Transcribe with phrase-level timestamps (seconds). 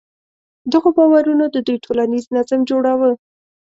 [0.71, 3.11] دغو باورونو د دوی ټولنیز نظم جوړاوه.